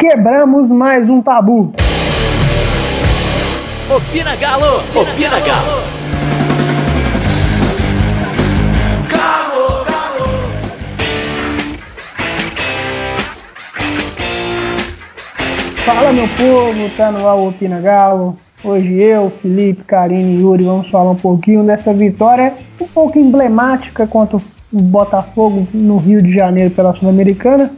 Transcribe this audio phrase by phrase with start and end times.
[0.00, 1.74] quebramos mais um tabu.
[3.94, 4.78] Opina Galo!
[4.94, 5.82] Opina Galo!
[9.10, 10.30] Galo, Galo!
[15.84, 18.38] Fala meu povo, tá no ar o Opina Galo.
[18.64, 24.06] Hoje eu, Felipe, Karine e Yuri vamos falar um pouquinho dessa vitória um pouco emblemática
[24.06, 24.42] contra o
[24.72, 27.70] Botafogo no Rio de Janeiro pela Sul-Americana,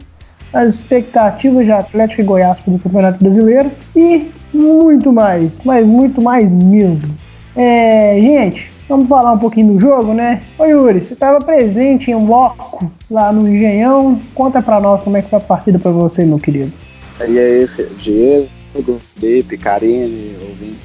[0.52, 6.22] as expectativas de Atlético e Goiás para o Campeonato Brasileiro e muito mais, mas muito
[6.22, 7.16] mais mesmo.
[7.56, 10.42] É, gente, vamos falar um pouquinho do jogo, né?
[10.58, 14.18] Ô Yuri, você estava presente em loco lá no Engenhão.
[14.34, 16.72] Conta para nós como é que foi a partida para você, meu querido.
[17.20, 20.76] E aí, Diego, Felipe, Karine, ouvindo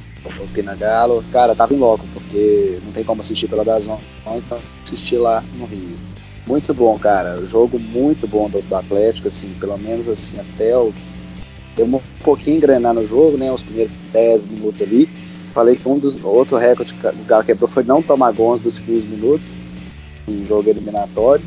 [0.42, 1.24] o Pina Galo.
[1.32, 3.98] Cara, tava em loco, porque não tem como assistir pela Dazon,
[4.36, 6.07] então assisti lá no Rio.
[6.48, 7.44] Muito bom, cara.
[7.44, 10.94] Jogo muito bom do, do Atlético, assim, pelo menos assim, até o
[11.76, 13.52] deu um pouquinho engrenar no jogo, né?
[13.52, 15.06] Os primeiros 10 minutos ali.
[15.52, 18.78] Falei que um dos outro recorde que o Galo quebrou foi não tomar gols dos
[18.78, 19.46] 15 minutos
[20.26, 21.44] em jogo eliminatório.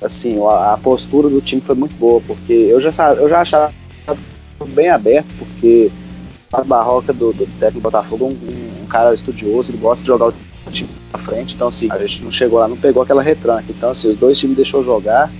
[0.00, 3.72] Assim, a, a, postura do time foi muito boa, porque eu já, eu já achava
[4.68, 5.90] bem aberto, porque
[6.52, 10.34] a barroca do, do técnico Botafogo um, um, cara estudioso, ele gosta de jogar o
[10.72, 13.66] time pra frente, então assim, a gente não chegou lá, não pegou aquela retranca.
[13.68, 15.30] Então assim, os dois times deixou jogar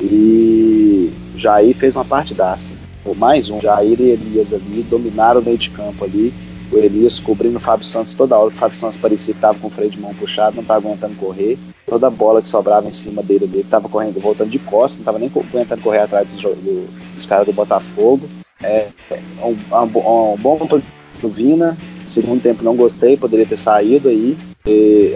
[0.00, 2.74] e Jair fez uma partidaça
[3.12, 6.32] mais um, Jair e Elias ali, dominaram o meio de campo ali.
[6.72, 8.48] O Elias cobrindo o Fábio Santos toda hora.
[8.48, 11.14] O Fábio Santos parecia que estava com o freio de mão puxado, não estava aguentando
[11.16, 11.58] correr.
[11.86, 15.18] Toda bola que sobrava em cima dele, dele estava correndo, voltando de costas, não estava
[15.18, 18.28] nem aguentando correr atrás dos, do, dos caras do Botafogo.
[18.62, 20.58] É, é um, um, um bom
[21.20, 21.76] do Vina.
[22.06, 24.36] Segundo tempo não gostei, poderia ter saído aí.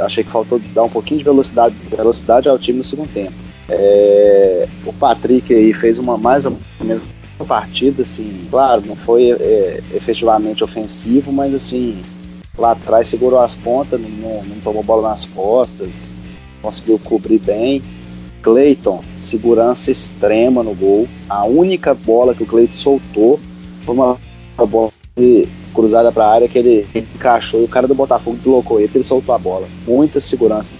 [0.04, 3.32] Achei que faltou dar um pouquinho de velocidade, velocidade ao time no segundo tempo.
[3.68, 7.02] É, o Patrick aí fez uma mais ou menos
[7.46, 12.02] partida, assim, claro, não foi é, efetivamente ofensivo, mas assim,
[12.58, 15.88] lá atrás segurou as pontas, não, não, tomou bola nas costas,
[16.60, 17.82] conseguiu cobrir bem.
[18.42, 21.08] Cleiton, segurança extrema no gol.
[21.28, 23.40] A única bola que o Cleiton soltou
[23.84, 24.16] foi uma
[24.58, 24.92] bola
[25.78, 29.04] cruzada para a área que ele, encaixou e o cara do Botafogo deslocou ele, ele
[29.04, 29.68] soltou a bola.
[29.86, 30.74] Muita segurança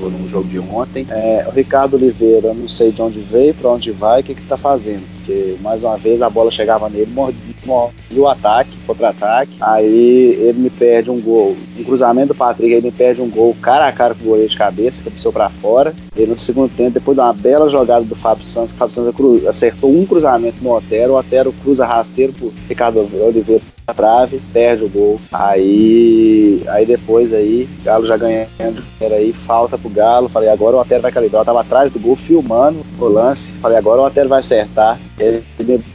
[0.00, 1.06] no jogo de ontem.
[1.10, 4.56] É, o Ricardo Oliveira, não sei de onde veio, para onde vai, o que está
[4.56, 10.58] fazendo porque mais uma vez a bola chegava nele, mordia, o ataque, contra-ataque, aí ele
[10.58, 13.92] me perde um gol, um cruzamento do Patrick, ele me perde um gol cara a
[13.92, 17.16] cara com o goleiro de cabeça, que desceu para fora, e no segundo tempo, depois
[17.16, 21.12] de uma bela jogada do Fábio Santos, o Fábio Santos acertou um cruzamento no Otero,
[21.12, 23.62] o Otero cruza rasteiro pro Ricardo Oliveira
[23.92, 25.20] trave, perde o gol.
[25.32, 30.28] Aí, aí depois aí, Galo já ganhando, era aí, falta pro Galo.
[30.28, 31.42] Falei, agora o Otero vai calibrar.
[31.42, 33.52] Eu tava atrás do gol, filmando o lance.
[33.54, 34.98] Falei, agora o Otero vai acertar.
[35.18, 35.44] Ele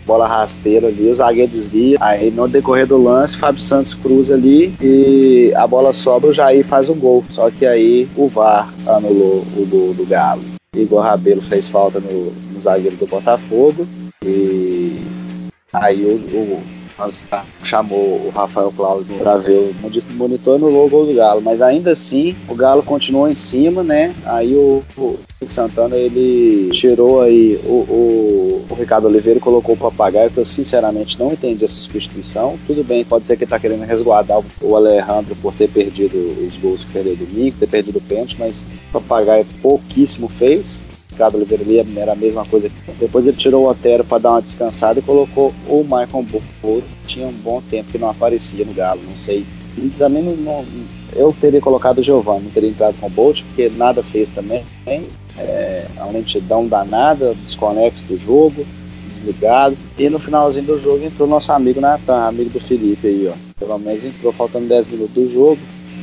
[0.06, 1.98] bola rasteira ali, o zagueiro desvia.
[2.00, 6.66] Aí no decorrer do lance, Fábio Santos cruza ali e a bola sobra, o Jair
[6.66, 7.24] faz o gol.
[7.30, 10.42] Só que aí o VAR anulou o gol do Galo.
[10.76, 13.88] Igor Rabelo fez falta no, no zagueiro do Botafogo.
[14.24, 15.02] E
[15.74, 16.77] aí o, o
[17.64, 22.36] chamou o Rafael Cláudio para ver o monitor no logo do Galo, mas ainda assim
[22.48, 24.14] o Galo continuou em cima, né?
[24.26, 29.78] Aí o, o Santana ele tirou aí o, o, o, Ricardo Oliveira e colocou o
[29.78, 32.58] Papagaio, que eu sinceramente não entendi essa substituição.
[32.66, 36.58] Tudo bem, pode ser que ele tá querendo resguardar o Alejandro por ter perdido os
[36.58, 40.84] gols que perdeu domingo, ter perdido o pênalti, mas o Papagaio pouquíssimo fez.
[41.18, 42.70] Ricardo Oliveira era a mesma coisa.
[43.00, 46.26] Depois ele tirou o Otero para dar uma descansada e colocou o Michael
[46.62, 46.84] Bolt.
[47.08, 49.44] Tinha um bom tempo que não aparecia no Galo, não sei.
[49.76, 50.66] E também não, não,
[51.16, 54.64] eu teria colocado o Giovanni, não teria entrado com o Bolt, porque nada fez também.
[55.40, 58.66] É, uma lentidão danada, desconexo do jogo,
[59.08, 59.76] desligado.
[59.98, 63.34] E no finalzinho do jogo entrou nosso amigo Natan, amigo do Felipe aí, ó.
[63.60, 65.58] Pelo menos entrou faltando 10 minutos do jogo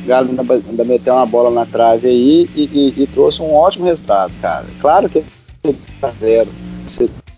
[0.05, 3.85] Galo ainda, ainda meteu uma bola na trave aí e, e, e trouxe um ótimo
[3.85, 4.65] resultado, cara.
[4.79, 5.23] Claro que
[6.19, 6.49] 0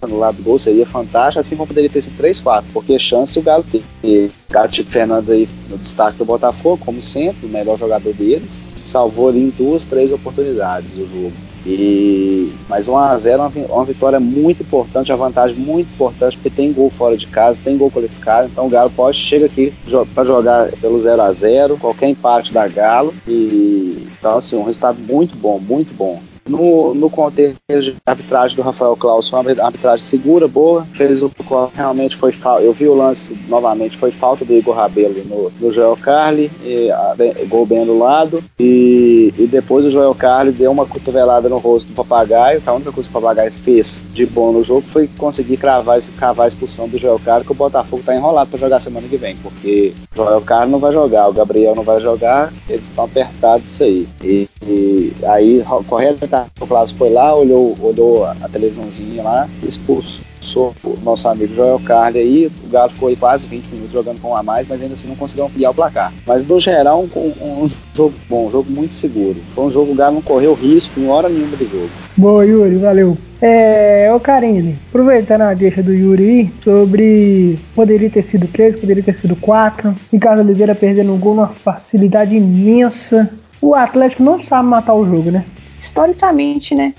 [0.06, 3.42] no lado do gol seria fantástico, assim como poderia ter sido 3-4, porque chance o
[3.42, 3.84] Galo tem.
[4.04, 8.62] E o Chico Fernandes aí no destaque do Botafogo, como sempre, o melhor jogador deles,
[8.76, 11.34] salvou ali em duas, três oportunidades o jogo.
[11.68, 16.50] E mas 1 a 0 é uma, vitória muito importante, uma vantagem muito importante, porque
[16.50, 19.74] tem gol fora de casa, tem gol qualificado, então o Galo pode chega aqui
[20.14, 24.98] para jogar pelo 0 a 0 qualquer empate da Galo e então assim, um resultado
[25.00, 26.22] muito bom, muito bom.
[26.48, 31.32] No, no contexto de arbitragem do Rafael Claus, foi uma arbitragem segura, boa, fez o
[31.74, 32.64] realmente foi falta.
[32.64, 36.90] Eu vi o lance novamente, foi falta do Igor Rabelo no, no Joel Carli, e,
[36.92, 37.16] a,
[37.48, 41.96] gol bem anulado, e, e depois o Joel Carli deu uma cotovelada no rosto do
[41.96, 46.00] papagaio, a única coisa que o papagaio fez de bom no jogo foi conseguir cravar,
[46.18, 49.18] cravar a expulsão do Joel Carli, que o Botafogo tá enrolado para jogar semana que
[49.18, 53.06] vem, porque o Joel Carli não vai jogar, o Gabriel não vai jogar, eles estão
[53.06, 54.08] apertados isso aí.
[54.24, 56.28] E, e aí, correto,
[56.60, 62.20] o Clássico foi lá, olhou, olhou a televisãozinha lá, expulsou o nosso amigo Joel Carli
[62.20, 62.52] aí.
[62.66, 65.08] O Galo ficou aí quase 20 minutos jogando com um a mais, mas ainda assim
[65.08, 66.14] não conseguiu ampliar o placar.
[66.26, 69.38] Mas no geral, um, um, jogo bom, um jogo muito seguro.
[69.54, 71.90] Foi um jogo que o Galo não correu risco em hora nenhuma do jogo.
[72.16, 73.18] Boa, Yuri, valeu.
[73.40, 79.14] É, ô Karine, aproveitando a deixa do Yuri sobre poderia ter sido 3, poderia ter
[79.14, 79.94] sido 4.
[80.12, 83.32] Ricardo Oliveira perdendo um gol numa facilidade imensa.
[83.62, 85.46] O Atlético não sabe matar o jogo, né?
[85.80, 86.94] historicamente, né?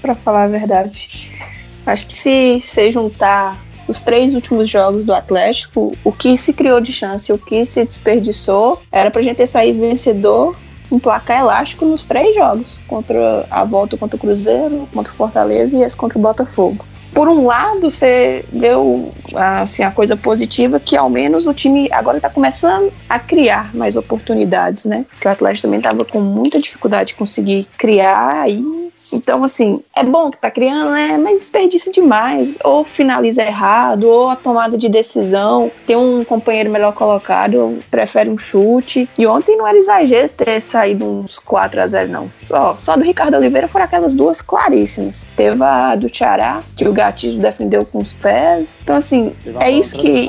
[0.00, 1.30] Para falar a verdade.
[1.86, 6.80] Acho que se se juntar os três últimos jogos do Atlético, o que se criou
[6.80, 10.56] de chance, o que se desperdiçou, era pra gente ter saído vencedor
[10.90, 15.76] um placar elástico nos três jogos, contra a volta contra o Cruzeiro, contra o Fortaleza
[15.76, 16.84] e esse contra o Botafogo
[17.14, 18.70] por um lado, você vê
[19.36, 23.94] assim, a coisa positiva que ao menos o time agora está começando a criar mais
[23.94, 25.06] oportunidades, né?
[25.20, 30.02] Que o Atlético também estava com muita dificuldade de conseguir criar e então, assim, é
[30.02, 31.18] bom que tá criando, né?
[31.18, 32.58] Mas desperdiça demais.
[32.64, 35.70] Ou finaliza errado, ou a tomada de decisão.
[35.86, 39.08] Tem um companheiro melhor colocado, prefere um chute.
[39.18, 42.30] E ontem não era exagero ter saído uns 4 a 0 não.
[42.44, 45.26] Só, só do Ricardo Oliveira foram aquelas duas claríssimas.
[45.36, 48.78] Teve a do Tiará, que o Gatilho defendeu com os pés.
[48.82, 50.28] Então, assim, é isso que.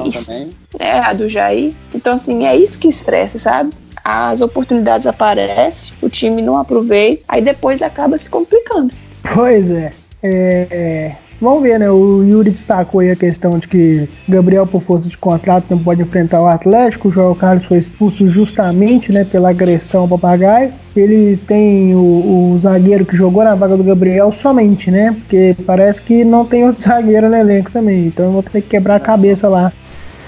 [0.79, 1.73] É, a do Jair.
[1.93, 3.73] Então, assim, é isso que estressa, sabe?
[4.05, 8.93] as oportunidades aparecem, o time não aproveita, aí depois acaba se complicando.
[9.33, 9.91] Pois é.
[10.21, 11.15] é.
[11.41, 11.89] Vamos ver, né?
[11.89, 16.01] O Yuri destacou aí a questão de que Gabriel, por força de contrato, não pode
[16.01, 17.09] enfrentar o Atlético.
[17.09, 20.71] O João Carlos foi expulso justamente né, pela agressão ao papagaio.
[20.95, 25.11] Eles têm o, o, zagueiro que jogou na vaga do Gabriel somente, né?
[25.11, 28.05] Porque parece que não tem outro zagueiro no elenco também.
[28.05, 29.73] Então eu vou ter que quebrar a cabeça lá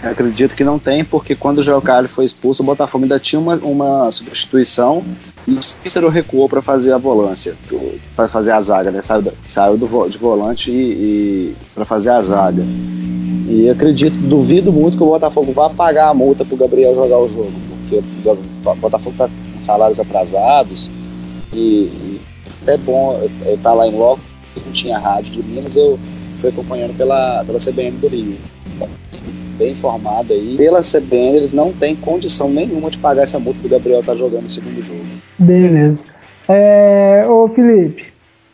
[0.04, 3.40] acredito que não tem, porque quando o Joel Carli foi expulso, o Botafogo ainda tinha
[3.40, 5.04] uma, uma substituição
[5.48, 7.56] e o Cícero recuou para fazer a volância,
[8.16, 9.02] para fazer a zaga, né?
[9.02, 12.64] Saiu, saiu do, de volante e, e para fazer a zaga.
[13.48, 17.18] E acredito, duvido muito que o Botafogo vá pagar a multa para o Gabriel jogar
[17.20, 20.92] o jogo, porque o Botafogo está com salários atrasados
[21.54, 22.22] e, e
[22.68, 24.22] é bom eu estar tá lá em loco,
[24.64, 25.98] não tinha rádio de Minas, eu
[26.42, 28.38] fui acompanhando pela, pela CBN do Rio
[29.58, 30.56] bem informado aí.
[30.58, 34.16] Pela CBN, eles não têm condição nenhuma de pagar essa multa que o Gabriel tá
[34.16, 35.00] jogando no segundo jogo.
[35.38, 36.06] Beleza.
[36.48, 38.06] É, ô Felipe,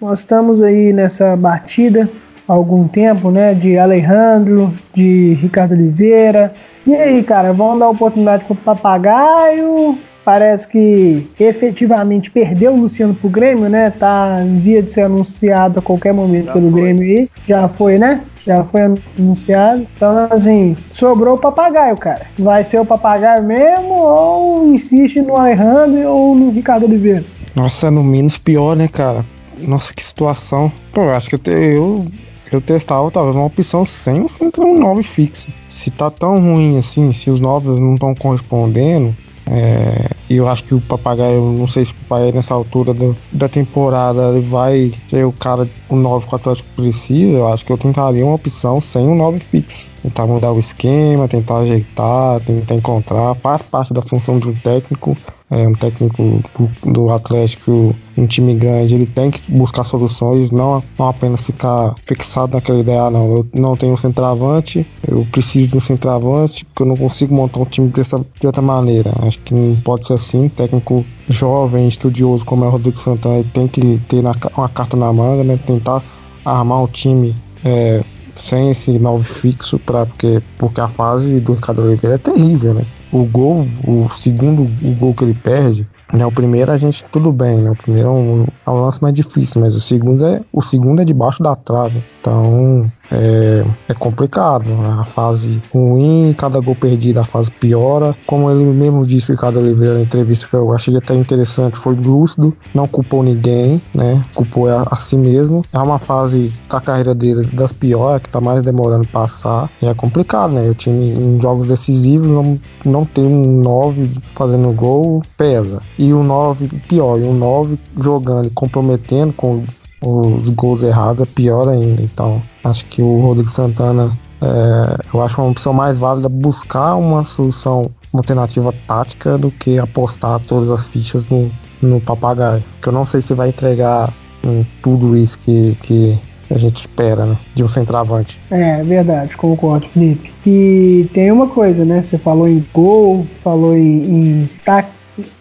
[0.02, 2.10] nós estamos aí nessa batida
[2.48, 3.54] há algum tempo, né?
[3.54, 6.54] De Alejandro, de Ricardo Oliveira.
[6.86, 13.30] E aí, cara, vamos dar oportunidade pro papagaio parece que efetivamente perdeu o Luciano pro
[13.30, 13.90] Grêmio, né?
[13.92, 16.82] Tá em via de ser anunciado a qualquer momento Já pelo foi.
[16.82, 17.30] Grêmio aí.
[17.48, 18.22] Já foi, né?
[18.46, 18.82] Já foi
[19.18, 19.88] anunciado.
[19.96, 22.28] Então, assim, sobrou o papagaio, cara.
[22.38, 27.24] Vai ser o papagaio mesmo ou insiste no Alejandro ou no Ricardo Oliveira?
[27.56, 29.24] Nossa, no menos pior, né, cara?
[29.60, 30.72] Nossa, que situação.
[30.94, 32.06] Pô, acho que eu, te, eu,
[32.52, 34.26] eu testava talvez uma opção sem
[34.58, 35.48] um nove fixo.
[35.70, 39.16] Se tá tão ruim assim, se os novos não estão correspondendo,
[39.50, 43.16] えー é, eu acho que o Papagaio, não sei se o Papagaio nessa altura do,
[43.32, 47.38] da temporada vai ser o cara, o 9 que o Atlético precisa.
[47.38, 51.28] Eu acho que eu tentaria uma opção sem um 9 fixo tentar mudar o esquema,
[51.28, 55.16] tentar ajeitar, tentar encontrar, faz parte da função do técnico.
[55.50, 56.42] É, um técnico
[56.84, 62.54] do Atlético, um time grande, ele tem que buscar soluções, não, não apenas ficar fixado
[62.54, 66.82] naquela ideia, ah, não, eu não tenho um centroavante, eu preciso de um centroavante, porque
[66.82, 69.14] eu não consigo montar um time dessa, de outra maneira.
[69.22, 73.68] Acho que não pode ser assim, técnico jovem, estudioso como é o Rodrigo Santana, tem
[73.68, 76.02] que ter na, uma carta na manga, né, tentar
[76.46, 78.04] armar um time é,
[78.36, 82.86] sem esse nove fixo, pra, porque, porque a fase do Ricardo Oliveira é terrível, né?
[83.12, 86.26] O gol, o segundo o gol que ele perde, né?
[86.26, 87.72] O primeiro a gente tudo bem, né?
[87.72, 91.02] O primeiro é um, é um lance mais difícil, mas o segundo é o segundo
[91.02, 92.02] é debaixo da trave.
[92.22, 94.70] Então é, é complicado.
[94.70, 94.98] Né?
[95.00, 98.16] A fase ruim, cada gol perdido, a fase piora.
[98.26, 102.56] Como ele mesmo disse, Ricardo Oliveira, na entrevista que eu achei até interessante, foi lúcido,
[102.74, 104.24] não culpou ninguém, né?
[104.34, 105.64] Culpou a, a si mesmo.
[105.74, 109.70] É uma fase da carreira dele das piores, que tá mais demorando passar.
[109.82, 110.70] E é complicado, né?
[110.70, 115.82] O time em jogos decisivos não, não tem um 9 fazendo gol, pesa.
[115.98, 119.62] E o 9, pior, e um 9 jogando e comprometendo com
[120.02, 122.02] os gols errados, é pior ainda.
[122.02, 127.24] Então, acho que o Rodrigo Santana, é, eu acho uma opção mais válida buscar uma
[127.24, 131.50] solução, uma alternativa tática do que apostar todas as fichas no,
[131.82, 132.64] no papagaio.
[132.82, 134.12] Que eu não sei se vai entregar
[134.44, 136.20] hum, tudo isso que, que
[136.52, 137.38] a gente espera, né?
[137.56, 138.40] De um centroavante.
[138.52, 140.32] É, verdade, concordo, Felipe.
[140.46, 142.04] E tem uma coisa, né?
[142.04, 144.50] Você falou em gol, falou em, em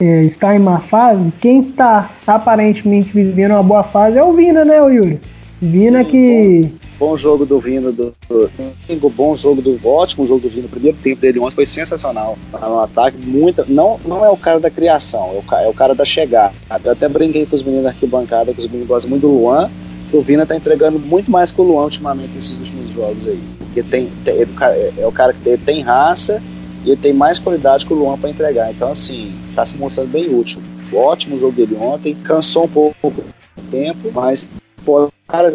[0.00, 1.32] é, estar em má fase.
[1.40, 5.20] Quem está aparentemente vivendo uma boa fase é o Vina, né, Yuri?
[5.60, 6.70] Vina Sim, que.
[6.98, 10.66] Bom jogo do Vina, do, do, bom jogo do ótimo jogo do Vina.
[10.66, 12.38] O primeiro tempo dele ontem foi sensacional.
[12.52, 13.64] No ataque, muita.
[13.68, 16.52] Não, não é o cara da criação, é o, é o cara da chegada.
[16.84, 19.70] Eu até brinquei com os meninos da arquibancada, que os meninos gostam muito do Luan
[20.12, 23.40] que o Vina tá entregando muito mais que o Luan ultimamente nesses últimos jogos aí.
[23.58, 26.42] Porque tem, tem é, é o cara que tem raça
[26.84, 28.70] e ele tem mais qualidade que o Luan para entregar.
[28.70, 30.60] Então, assim, tá se mostrando bem útil.
[30.92, 34.48] Ótimo jogo dele ontem, cansou um pouco o tempo, mas
[34.84, 35.54] pô, cara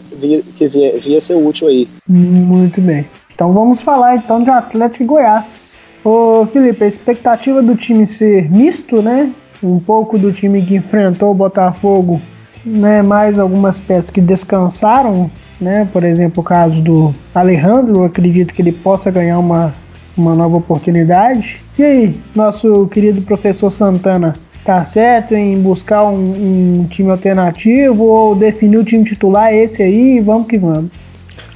[0.56, 1.88] que via, via ser útil aí.
[2.08, 3.06] Muito bem.
[3.34, 5.84] Então vamos falar então de Atlético e Goiás.
[6.04, 9.32] Ô Felipe, a expectativa do time ser misto, né?
[9.62, 12.20] Um pouco do time que enfrentou o Botafogo
[12.68, 18.62] né, mais algumas peças que descansaram, né, por exemplo, o caso do Alejandro, acredito que
[18.62, 19.74] ele possa ganhar uma,
[20.18, 21.60] uma nova oportunidade.
[21.78, 24.34] E aí, nosso querido professor Santana,
[24.66, 30.20] tá certo em buscar um, um time alternativo ou definir o time titular esse aí
[30.20, 30.92] vamos que vamos?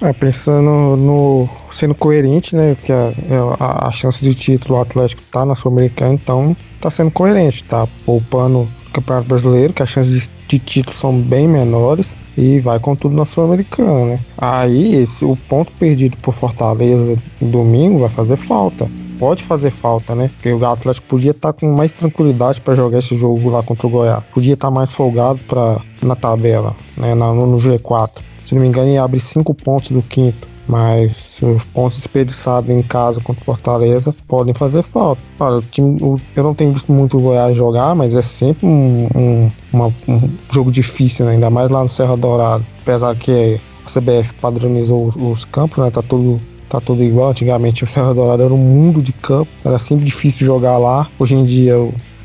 [0.02, 1.48] É, pensando no.
[1.72, 2.76] sendo coerente, né?
[2.84, 3.14] Que a,
[3.60, 7.88] a, a chance de título o Atlético tá na Sul-Americana, então tá sendo coerente, tá
[8.06, 12.96] poupando Campeonato Brasileiro, que as chances de, de título são bem menores, e vai com
[12.96, 14.20] tudo na Sul-Americana, né?
[14.38, 18.88] Aí esse, o ponto perdido por Fortaleza domingo vai fazer falta.
[19.20, 20.32] Pode fazer falta, né?
[20.34, 23.86] Porque o Atlético podia estar tá com mais tranquilidade para jogar esse jogo lá contra
[23.86, 24.24] o Goiás.
[24.34, 27.14] Podia estar tá mais folgado pra, na tabela, né?
[27.14, 28.10] Na, no G4.
[28.48, 32.82] Se não me engano, ele abre 5 pontos do quinto mas os pontos desperdiçados em
[32.82, 35.22] casa contra o Fortaleza podem fazer falta.
[35.40, 39.08] O time, o, eu não tenho visto muito o Goiás jogar, mas é sempre um,
[39.16, 41.34] um, uma, um jogo difícil, né?
[41.34, 42.66] ainda mais lá no Serra Dourado.
[42.82, 45.92] Apesar que a CBF padronizou os, os campos, né?
[45.92, 46.40] Tá tudo
[46.70, 47.32] tá tudo igual.
[47.32, 51.10] Antigamente o Serra Dourada era um mundo de campo, era sempre difícil jogar lá.
[51.20, 51.76] Hoje em dia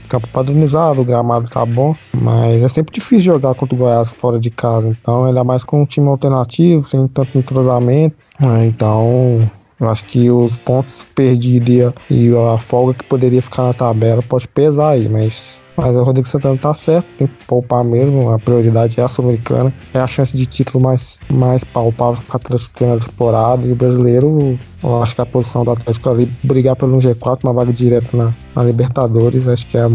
[0.06, 4.38] campo padronizado, o gramado tá bom, mas é sempre difícil jogar contra o Goiás fora
[4.38, 8.66] de casa, então ainda mais com um time alternativo, sem tanto entrosamento, né?
[8.66, 9.38] então
[9.78, 14.48] eu acho que os pontos perdidos e a folga que poderia ficar na tabela pode
[14.48, 18.30] pesar aí, mas mas o Rodrigo Santana tá certo, tem que poupar mesmo.
[18.30, 19.72] A prioridade é a Sul-Americana.
[19.92, 23.66] É a chance de título mais, mais palpável que o Atlético tem na temporada.
[23.66, 27.52] E o brasileiro, eu acho que a posição do Atlético ali, brigar pelo G4, uma
[27.52, 29.86] vaga direta na, na Libertadores, acho que é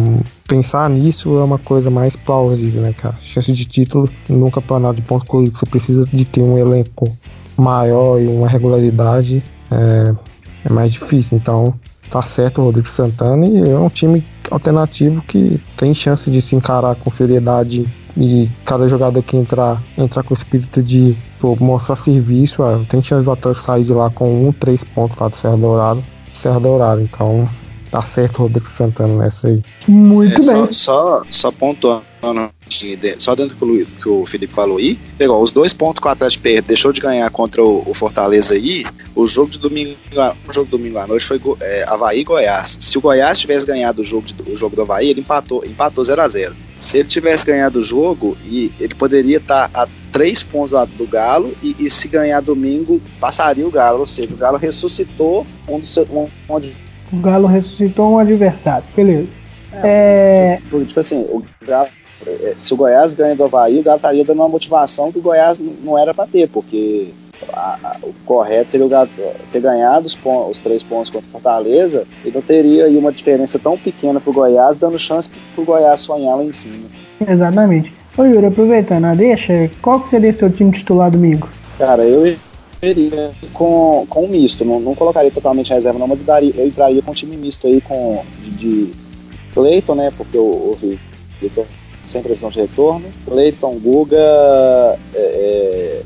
[0.47, 3.15] pensar nisso é uma coisa mais plausível, né, cara?
[3.21, 7.07] Chance de título num campeonato de pontos corridos, você precisa de ter um elenco
[7.57, 9.41] maior e uma regularidade.
[9.71, 10.13] É,
[10.65, 11.37] é mais difícil.
[11.37, 11.73] Então,
[12.11, 16.55] tá certo o Rodrigo Santana e é um time alternativo que tem chance de se
[16.55, 17.87] encarar com seriedade
[18.17, 23.01] e cada jogador que entrar, entrar com o espírito de pô, mostrar serviço, ó, tem
[23.01, 26.03] chance do Atlético sair de lá com um, três pontos lá do Serra Dourado.
[26.33, 27.47] Serra Dourado, então
[27.91, 29.61] tá certo o Rodrigo Santana nessa aí.
[29.87, 30.71] Muito é, bem.
[30.71, 32.11] Só, só, só pontuando
[33.17, 36.43] só dentro do que o Felipe falou aí, igual, os dois pontos que o Atlético
[36.65, 39.97] deixou de ganhar contra o, o, Fortaleza aí, o jogo de domingo,
[40.47, 42.77] o jogo de domingo à noite foi é, Havaí e Goiás.
[42.79, 46.03] Se o Goiás tivesse ganhado o jogo, de, o jogo do Havaí, ele empatou, empatou
[46.03, 49.87] 0 a 0 Se ele tivesse ganhado o jogo, e ele poderia estar tá a
[50.11, 54.37] três pontos do Galo, e, e, se ganhar domingo, passaria o Galo, ou seja, o
[54.37, 56.73] Galo ressuscitou um dos um, onde
[57.11, 59.27] o Galo ressuscitou um adversário, beleza.
[59.83, 60.83] É, é...
[60.85, 61.89] Tipo assim, o Galo
[62.25, 65.21] é, se o Goiás ganha do Havaí, o Galo estaria dando uma motivação que o
[65.21, 67.09] Goiás não era para ter, porque
[67.51, 69.09] a, a, o correto seria o Galo
[69.51, 70.17] ter ganhado os,
[70.49, 74.29] os, três pontos contra o Fortaleza e não teria aí uma diferença tão pequena para
[74.29, 76.87] o Goiás, dando chance para o Goiás sonhar lá em cima.
[77.27, 77.93] Exatamente.
[78.17, 81.47] Ô Yuri, aproveitando a deixa, qual que seria seu time titular domingo?
[81.77, 82.35] Cara, eu
[82.81, 86.67] iria com, com um misto, não, não colocaria totalmente reserva não, mas eu, daria, eu
[86.67, 88.93] entraria com um time misto aí com, de, de
[89.53, 90.77] Cleiton, né, porque o, o
[91.39, 91.65] Vitor
[92.03, 93.05] sem previsão de retorno.
[93.25, 94.17] Cleiton, Guga,
[95.13, 96.01] é,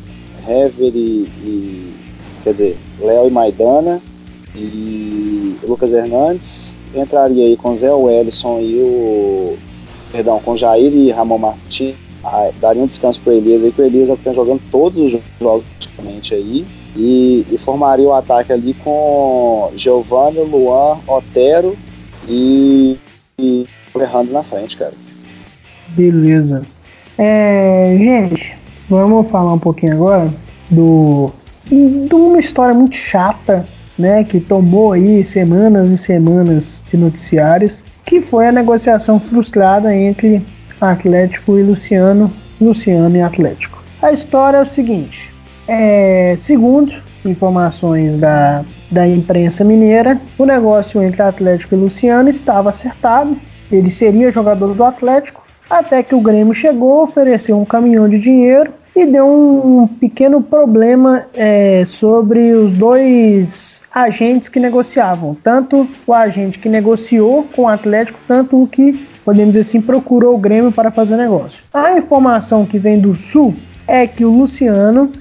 [0.48, 1.94] é, Hever e, e,
[2.44, 4.01] Quer dizer, Léo e Maidana.
[4.55, 6.77] E Lucas Hernandes.
[6.94, 9.58] Entraria aí com Zé Wellison e o.
[10.12, 11.96] Perdão, com Jair e Ramon Martins.
[12.27, 15.22] Ah, daria um descanso para o Elias aí, que o Elias está jogando todos os
[15.39, 16.65] jogos praticamente aí.
[16.96, 21.77] E, e, formaria o ataque ali com Giovanni, Luan, Otero
[22.27, 22.98] e,
[23.38, 23.67] e
[24.32, 24.94] na frente, cara.
[25.89, 26.63] Beleza.
[27.17, 28.58] É, gente,
[28.89, 30.34] vamos falar um pouquinho agora
[30.70, 31.32] do
[31.70, 33.65] de uma história muito chata,
[33.98, 40.46] né, que tomou aí semanas e semanas de noticiários, que foi a negociação frustrada entre
[40.79, 43.84] Atlético e Luciano, Luciano e Atlético.
[44.01, 45.34] A história é o seguinte:
[45.67, 46.94] é, segundo
[47.25, 53.36] informações da, da imprensa mineira, o negócio entre Atlético e Luciano estava acertado.
[53.72, 58.72] Ele seria jogador do Atlético, até que o Grêmio chegou, ofereceu um caminhão de dinheiro
[58.96, 66.60] e deu um pequeno problema é, sobre os dois agentes que negociavam, tanto o agente
[66.60, 70.91] que negociou com o Atlético, tanto o que, podemos dizer assim, procurou o Grêmio para
[70.91, 71.60] fazer negócio.
[71.74, 73.55] A informação que vem do Sul
[73.88, 75.12] é que o Luciano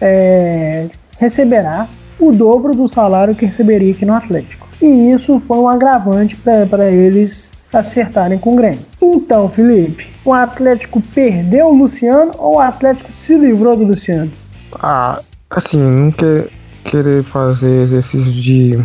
[0.00, 0.86] é,
[1.18, 1.88] receberá
[2.20, 4.68] o dobro do salário que receberia aqui no Atlético.
[4.80, 8.80] E isso foi um agravante para eles acertarem com o Grêmio.
[9.02, 14.30] Então, Felipe, o Atlético perdeu o Luciano ou o Atlético se livrou do Luciano?
[14.74, 16.48] Ah, assim, não quer
[16.84, 18.78] querer fazer exercício de.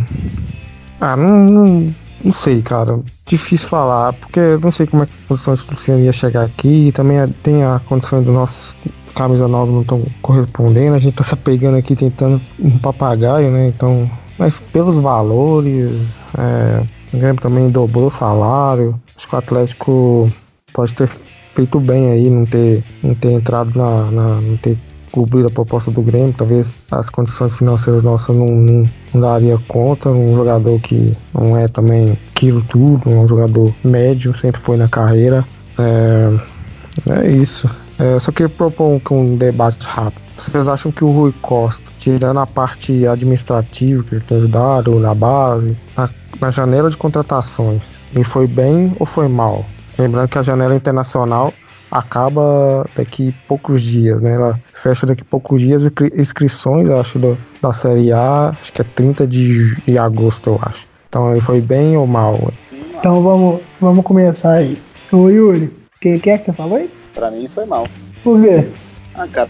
[1.00, 3.00] Ah, não, não, não sei, cara.
[3.26, 6.92] Difícil falar, porque não sei como é que a condição do Luciano ia chegar aqui.
[6.94, 8.76] Também tem a condição dos nossos
[9.20, 10.96] camisa nova não estão correspondendo.
[10.96, 13.68] A gente tá se pegando aqui tentando um papagaio, né?
[13.68, 15.92] Então, mas pelos valores,
[16.38, 16.84] é,
[17.14, 19.00] o Grêmio também dobrou o salário.
[19.18, 20.32] Acho que o Atlético
[20.74, 24.78] pode ter feito bem aí, não ter, não ter entrado na, na não ter
[25.12, 26.34] cobrido a proposta do Grêmio.
[26.38, 30.10] Talvez as condições financeiras nossas não, não, não daria conta.
[30.10, 35.46] Um jogador que não é também aquilo tudo, um jogador médio, sempre foi na carreira.
[35.78, 37.70] É, é isso.
[37.98, 40.22] É, só queria propor um, um debate rápido.
[40.38, 45.14] Vocês acham que o Rui Costa, tirando a parte administrativa que ele tem ajudado na
[45.14, 47.82] base, na na janela de contratações,
[48.14, 49.66] ele foi bem ou foi mal?
[49.98, 51.54] Lembrando que a janela internacional
[51.92, 54.34] acaba daqui poucos dias, né?
[54.34, 55.84] Ela fecha daqui poucos dias
[56.16, 60.88] inscrições, acho, do, da Série A, acho que é 30 de, de agosto, eu acho.
[61.08, 62.52] Então ele foi bem ou mal?
[62.72, 64.78] Então vamos, vamos começar aí.
[65.12, 66.90] Ô Yuri, o que, que é que você falou aí?
[67.14, 67.88] Pra mim foi mal.
[68.24, 68.68] Por quê?
[69.16, 69.50] Ah, cara,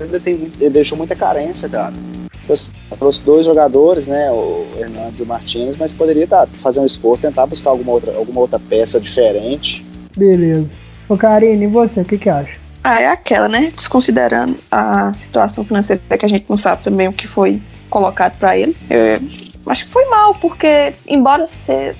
[0.00, 1.92] ele, ele deixou muita carência, cara
[2.98, 7.22] trouxe dois jogadores, né, o Hernandes e o Martins, mas poderia tá, fazer um esforço,
[7.22, 9.84] tentar buscar alguma outra, alguma outra peça diferente.
[10.16, 10.68] Beleza.
[11.08, 12.58] Ô Karine, e você, o que que acha?
[12.84, 17.12] Ah, é aquela, né, desconsiderando a situação financeira que a gente não sabe também o
[17.12, 18.76] que foi colocado para ele.
[18.88, 21.46] Eu acho que foi mal, porque embora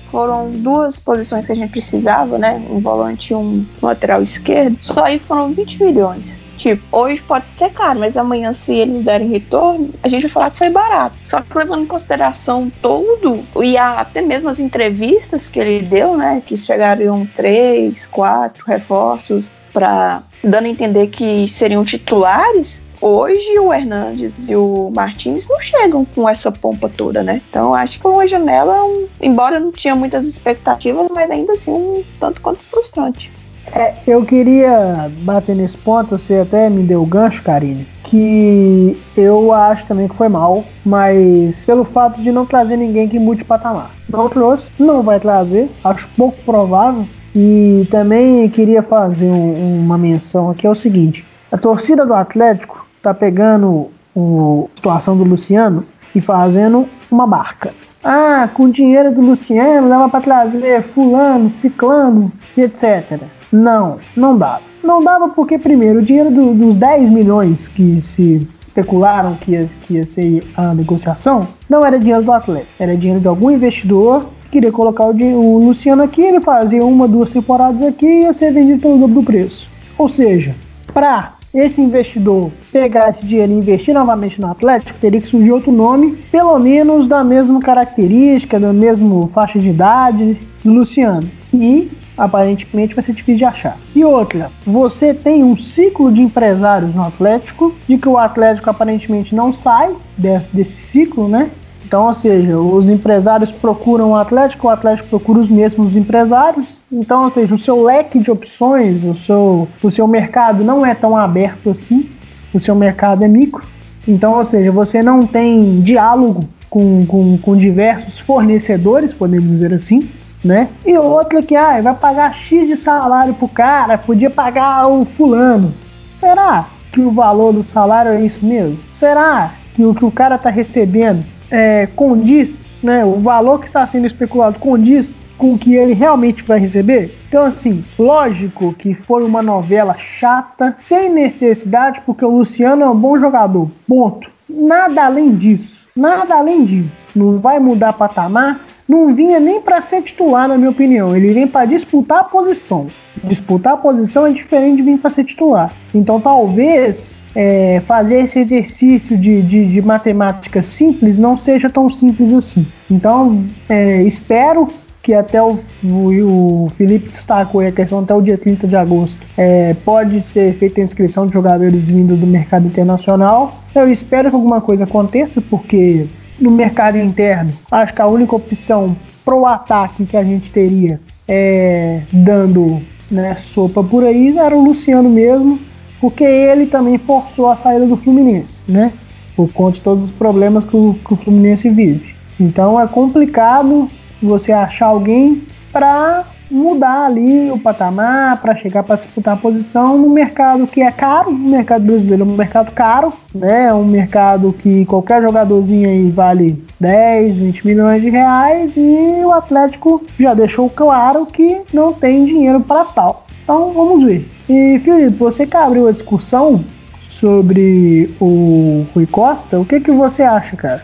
[0.07, 5.03] foram duas posições que a gente precisava, né, um volante e um lateral esquerdo, só
[5.03, 6.38] aí foram 20 milhões.
[6.59, 10.51] Tipo, hoje pode ser caro, mas amanhã, se eles derem retorno, a gente vai falar
[10.51, 11.15] que foi barato.
[11.23, 16.43] Só que levando em consideração tudo, e até mesmo as entrevistas que ele deu, né?
[16.45, 24.49] Que chegariam três, quatro reforços para dando a entender que seriam titulares, hoje o Hernandes
[24.49, 27.41] e o Martins não chegam com essa pompa toda, né?
[27.49, 28.75] Então acho que uma janela,
[29.21, 33.31] embora não tinha muitas expectativas, mas ainda assim um tanto quanto frustrante.
[33.73, 39.53] É, eu queria bater nesse ponto, você até me deu o gancho, Karine, que eu
[39.53, 43.91] acho também que foi mal, mas pelo fato de não trazer ninguém que mude patamar.
[44.09, 47.05] Não trouxe, não vai trazer, acho pouco provável.
[47.35, 52.87] E também queria fazer um, uma menção aqui, é o seguinte, a torcida do Atlético
[53.03, 57.71] tá pegando a situação do Luciano e fazendo uma barca.
[58.03, 63.19] Ah, com o dinheiro do Luciano dava para trazer fulano, ciclano e etc.
[63.51, 64.61] Não, não dava.
[64.83, 69.69] Não dava porque, primeiro, o dinheiro do, dos 10 milhões que se especularam que ia,
[69.81, 74.25] que ia ser a negociação não era dinheiro do atleta, era dinheiro de algum investidor
[74.45, 78.33] que queria colocar o, o Luciano aqui, ele fazia uma, duas temporadas aqui e ia
[78.33, 79.67] ser vendido pelo dobro do preço.
[79.97, 80.55] Ou seja,
[80.93, 85.71] para esse investidor pegar esse dinheiro e investir novamente no Atlético, teria que surgir outro
[85.71, 91.29] nome, pelo menos da mesma característica, da mesma faixa de idade do Luciano.
[91.53, 93.77] E aparentemente vai ser difícil de achar.
[93.95, 99.33] E outra, você tem um ciclo de empresários no Atlético, de que o Atlético aparentemente
[99.33, 101.49] não sai desse, desse ciclo, né?
[101.89, 106.77] Então, ou seja, os empresários procuram o Atlético, o Atlético procura os mesmos empresários.
[106.91, 110.93] Então, ou seja, o seu leque de opções, o seu, o seu mercado não é
[110.93, 112.07] tão aberto assim.
[112.53, 113.63] O seu mercado é micro.
[114.07, 120.07] Então, ou seja, você não tem diálogo com, com, com diversos fornecedores, podemos dizer assim
[120.43, 120.69] né?
[120.85, 125.73] E outra que ah, vai pagar X de salário pro cara, podia pagar o fulano.
[126.05, 128.79] Será que o valor do salário é isso mesmo?
[128.93, 133.03] Será que o que o cara tá recebendo é, condiz, né?
[133.05, 137.15] O valor que está sendo especulado condiz com o que ele realmente vai receber?
[137.27, 142.95] Então, assim, lógico que foi uma novela chata, sem necessidade, porque o Luciano é um
[142.95, 143.71] bom jogador.
[143.87, 144.29] Ponto.
[144.49, 145.85] Nada além disso.
[145.95, 146.91] Nada além disso.
[147.15, 148.59] Não vai mudar patamar.
[148.89, 151.15] Não vinha nem para ser titular, na minha opinião.
[151.15, 152.87] Ele vem para disputar a posição.
[153.23, 155.71] Disputar a posição é diferente de vir para ser titular.
[155.93, 162.33] Então, talvez é, fazer esse exercício de, de, de, matemática simples não seja tão simples
[162.33, 162.65] assim.
[162.89, 164.67] Então, é, espero
[165.03, 169.19] que até o, o, o, Felipe destacou a questão até o dia 30 de agosto.
[169.37, 173.55] É, pode ser feita a inscrição de jogadores vindo do mercado internacional.
[173.73, 176.07] Eu espero que alguma coisa aconteça, porque
[176.39, 182.01] no mercado interno, acho que a única opção pro ataque que a gente teria é
[182.11, 185.59] dando né, sopa por aí era o Luciano mesmo
[185.99, 188.93] porque ele também forçou a saída do Fluminense, né?
[189.35, 192.15] Por conta de todos os problemas que o, que o Fluminense vive.
[192.39, 193.89] Então é complicado
[194.21, 200.09] você achar alguém para mudar ali o patamar, para chegar para disputar a posição no
[200.09, 201.29] mercado que é caro.
[201.29, 203.65] O mercado brasileiro é um mercado caro, né?
[203.65, 209.31] É um mercado que qualquer jogadorzinho aí vale 10, 20 milhões de reais e o
[209.31, 213.25] Atlético já deixou claro que não tem dinheiro para tal.
[213.43, 214.29] Então vamos ver.
[214.47, 216.63] E Felipe, você que abriu a discussão
[217.09, 220.83] sobre o Rui Costa, o que, que você acha, cara?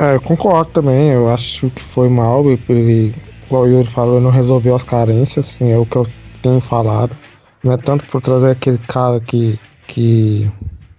[0.00, 3.14] É, eu concordo também, eu acho que foi mal, ele,
[3.46, 6.06] igual o Yuri falou, não resolveu as carências, assim, é o que eu
[6.42, 7.12] tenho falado.
[7.62, 10.50] Não é tanto por trazer aquele cara que, que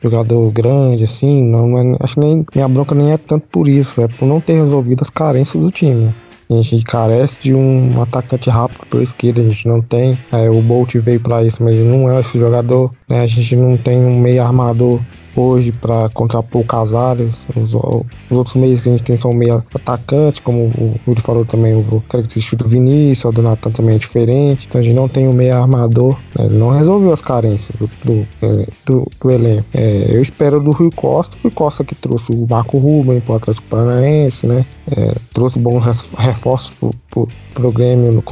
[0.01, 4.01] jogador grande, assim, não, é, acho que nem, minha bronca nem é tanto por isso,
[4.01, 6.13] é por não ter resolvido as carências do time.
[6.49, 10.17] A gente carece de um atacante rápido pela esquerda, a gente não tem.
[10.31, 12.91] É, o Bolt veio para isso, mas não é esse jogador.
[13.09, 13.21] Né?
[13.21, 14.99] A gente não tem um meio armador
[15.35, 17.41] hoje para contrapor o Casares.
[17.55, 21.45] Os, os, outros meios que a gente tem são meio atacantes, como o Yuri falou
[21.45, 24.65] também, o característico do Vinícius, o do Natan também é diferente.
[24.67, 26.45] Então a gente não tem um meio armador, né?
[26.45, 29.65] ele não resolveu as carências do, do, é, do, do elenco.
[29.73, 33.33] É, eu espero do Rui Costa, o Rui Costa que trouxe o Marco Ruben para
[33.33, 34.65] o Atlético Paranaense, né?
[34.91, 35.83] É, trouxe bons
[36.17, 36.71] reforços
[37.53, 38.23] para o Grêmio no,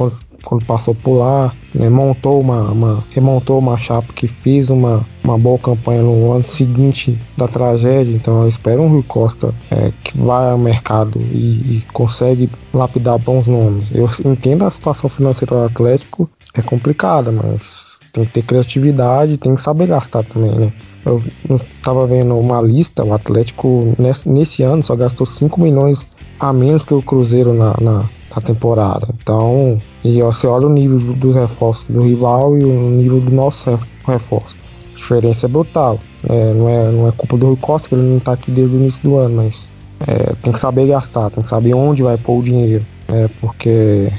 [0.44, 5.38] quando passou por lá, né, montou uma, uma, remontou uma chapa que fez uma, uma
[5.38, 8.14] boa campanha no ano seguinte da tragédia.
[8.14, 13.18] Então eu espero um Rui Costa é, que vai ao mercado e, e, consegue lapidar
[13.18, 13.88] bons nomes.
[13.92, 19.56] Eu entendo a situação financeira do Atlético, é complicada, mas tem que ter criatividade, tem
[19.56, 20.72] que saber gastar também, né?
[21.04, 21.20] Eu
[21.56, 26.06] estava vendo uma lista, o Atlético nesse, nesse ano só gastou 5 milhões
[26.38, 28.04] a menos que o Cruzeiro na, na,
[28.34, 29.08] na temporada.
[29.20, 33.78] Então, e você olha o nível dos reforços do rival e o nível do nosso
[34.06, 34.56] reforço.
[34.92, 35.98] A diferença é brutal.
[36.28, 38.76] É, não, é, não é culpa do Rui Costa que ele não está aqui desde
[38.76, 39.70] o início do ano, mas
[40.06, 42.84] é, tem que saber gastar, tem que saber onde vai pôr o dinheiro.
[43.08, 44.12] É, porque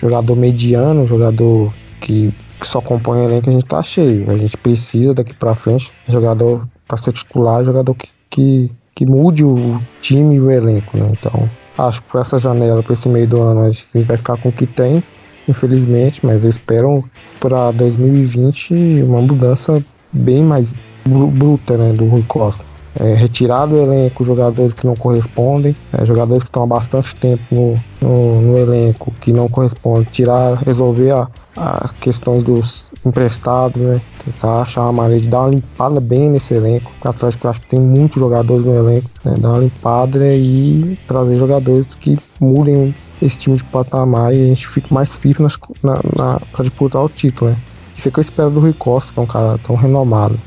[0.00, 4.30] jogador mediano, jogador que, que só compõe o elenco, a gente tá cheio.
[4.30, 9.44] A gente precisa daqui para frente, jogador para ser titular, jogador que, que, que mude
[9.44, 11.10] o time e o elenco, né?
[11.18, 14.36] Então, Acho que por essa janela, por esse meio do ano, a gente vai ficar
[14.36, 15.02] com o que tem,
[15.48, 17.04] infelizmente, mas eu espero
[17.40, 20.74] para 2020 uma mudança bem mais
[21.04, 26.42] bruta né, do Rui Costa é, retirar do elenco jogadores que não correspondem, é, jogadores
[26.42, 31.28] que estão há bastante tempo no, no, no, elenco que não correspondem, tirar, resolver a,
[31.56, 34.00] a questões dos emprestados, né?
[34.24, 36.90] Tentar achar uma maneira de dar uma limpada bem nesse elenco.
[37.04, 39.34] O Atlético acho que tem muitos jogadores no elenco, né?
[39.38, 44.66] Dar uma limpada e trazer jogadores que mudem esse time de patamar e a gente
[44.68, 45.48] fique mais firme
[45.82, 47.56] na, na, para disputar o título, né?
[47.96, 50.38] Isso é que eu espero do Rui Costa, que é um cara tão renomado.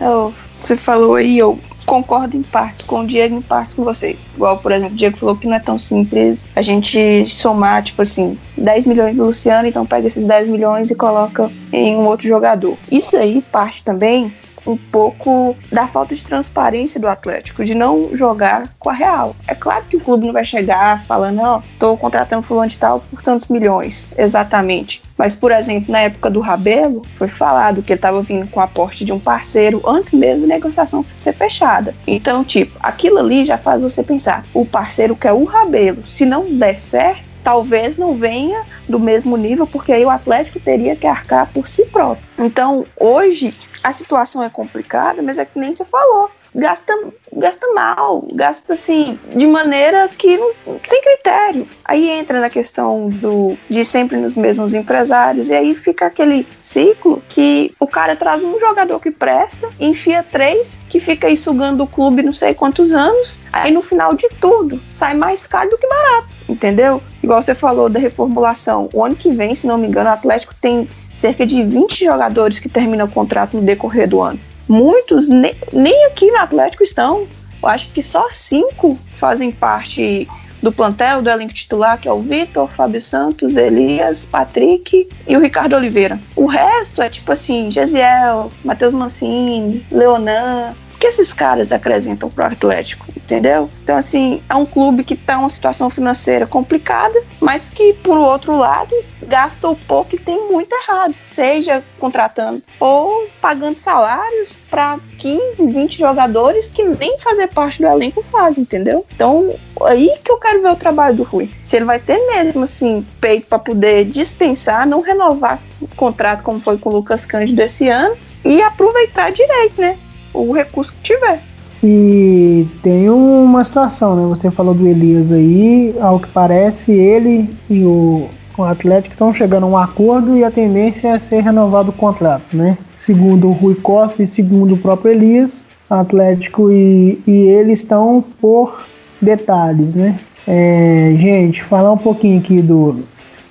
[0.00, 4.16] Oh, você falou aí, eu concordo em parte com o Diego, em parte com você.
[4.34, 8.02] Igual, por exemplo, o Diego falou que não é tão simples a gente somar, tipo
[8.02, 12.28] assim, 10 milhões do Luciano, então pega esses 10 milhões e coloca em um outro
[12.28, 12.76] jogador.
[12.92, 14.32] Isso aí parte também
[14.66, 19.34] um pouco da falta de transparência do Atlético, de não jogar com a real.
[19.46, 22.78] É claro que o clube não vai chegar falando, ó, oh, tô contratando fulano de
[22.78, 25.02] tal por tantos milhões, exatamente.
[25.16, 28.62] Mas, por exemplo, na época do Rabelo, foi falado que ele estava vindo com o
[28.62, 31.94] aporte de um parceiro antes mesmo da negociação ser fechada.
[32.06, 36.02] Então, tipo, aquilo ali já faz você pensar, o parceiro quer o Rabelo.
[36.06, 40.96] Se não der certo, talvez não venha do mesmo nível, porque aí o Atlético teria
[40.96, 42.24] que arcar por si próprio.
[42.38, 46.30] Então, hoje, a situação é complicada, mas é que nem você falou.
[46.54, 46.92] gasta,
[47.32, 50.38] gasta mal, gasta assim, de maneira que
[50.84, 51.66] sem critério.
[51.84, 57.22] Aí entra na questão do de sempre nos mesmos empresários, e aí fica aquele ciclo
[57.28, 61.86] que o cara traz um jogador que presta, enfia três, que fica aí sugando o
[61.86, 65.86] clube não sei quantos anos, aí no final de tudo sai mais caro do que
[65.86, 67.02] barato, entendeu?
[67.22, 68.88] Igual você falou da reformulação.
[68.92, 70.88] O ano que vem, se não me engano, o Atlético tem
[71.20, 76.06] cerca de 20 jogadores que terminam o contrato no decorrer do ano muitos nem, nem
[76.06, 77.26] aqui no Atlético estão.
[77.60, 80.28] Eu acho que só cinco fazem parte
[80.62, 85.40] do plantel, do elenco titular, que é o Vitor, Fábio Santos, Elias, Patrick e o
[85.40, 86.20] Ricardo Oliveira.
[86.36, 93.06] O resto é tipo assim, Gesiel, Matheus Mancini, Leonan, que esses caras acrescentam pro Atlético,
[93.16, 93.70] entendeu?
[93.82, 98.54] Então, assim, é um clube que tá uma situação financeira complicada, mas que, por outro
[98.54, 105.66] lado, gasta o pouco e tem muito errado, seja contratando ou pagando salários para 15,
[105.68, 109.06] 20 jogadores que nem fazer parte do elenco fazem, entendeu?
[109.14, 109.54] Então,
[109.86, 111.50] aí que eu quero ver o trabalho do Rui.
[111.64, 116.60] Se ele vai ter mesmo, assim, peito para poder dispensar, não renovar o contrato como
[116.60, 119.98] foi com o Lucas Cândido esse ano e aproveitar direito, né?
[120.32, 121.40] O recurso que tiver.
[121.82, 124.28] E tem uma situação, né?
[124.28, 129.64] Você falou do Elias aí, ao que parece, ele e o, o Atlético estão chegando
[129.64, 132.76] a um acordo e a tendência é ser renovado o contrato, né?
[132.96, 138.86] Segundo o Rui Costa e segundo o próprio Elias, Atlético e, e ele estão por
[139.20, 140.16] detalhes, né?
[140.46, 142.96] É, gente, falar um pouquinho aqui do,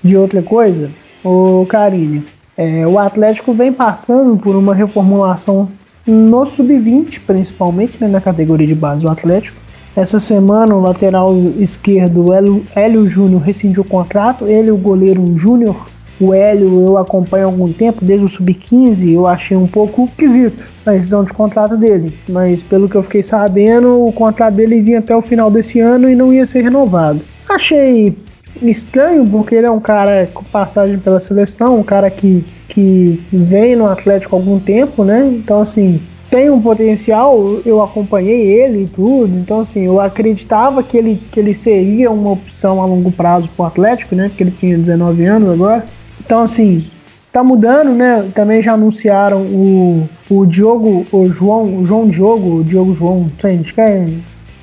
[0.04, 0.92] de outra coisa,
[1.24, 2.24] o Karine.
[2.56, 5.70] É, o Atlético vem passando por uma reformulação
[6.06, 9.58] no sub-20, principalmente, né, na categoria de base do Atlético.
[9.96, 14.48] Essa semana, o lateral esquerdo, Hélio, Hélio Júnior, rescindiu o contrato.
[14.48, 15.88] Ele, o goleiro Júnior,
[16.20, 19.12] o Hélio, eu acompanho há algum tempo, desde o sub-15.
[19.12, 22.18] Eu achei um pouco esquisito a decisão de contrato dele.
[22.30, 26.10] Mas, pelo que eu fiquei sabendo, o contrato dele vinha até o final desse ano
[26.10, 27.22] e não ia ser renovado.
[27.50, 28.16] Achei
[28.62, 33.76] estranho, porque ele é um cara com passagem pela seleção, um cara que, que vem
[33.76, 35.26] no Atlético há algum tempo, né?
[35.26, 40.96] Então, assim, tem um potencial, eu acompanhei ele e tudo, então, assim, eu acreditava que
[40.96, 44.30] ele, que ele seria uma opção a longo prazo pro Atlético, né?
[44.30, 45.86] Porque ele tinha 19 anos agora.
[46.24, 46.86] Então, assim,
[47.34, 48.30] tá mudando, né?
[48.36, 53.32] Também já anunciaram o, o Diogo, o João, o João Diogo, o Diogo João, não
[53.42, 54.08] sei, acho que é